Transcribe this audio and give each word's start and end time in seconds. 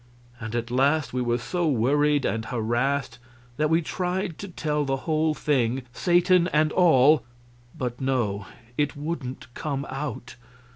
And 0.39 0.55
at 0.55 0.71
last 0.71 1.13
we 1.13 1.21
were 1.21 1.37
so 1.37 1.67
worried 1.67 2.25
and 2.25 2.45
harassed 2.45 3.19
that 3.57 3.69
we 3.69 3.83
tried 3.83 4.39
to 4.39 4.47
tell 4.47 4.83
the 4.83 4.97
whole 5.05 5.35
thing, 5.35 5.83
Satan 5.93 6.47
and 6.47 6.71
all 6.71 7.23
but 7.77 8.01
no, 8.01 8.47
it 8.79 8.97
wouldn't 8.97 9.45
come 9.53 9.85
out. 9.91 10.37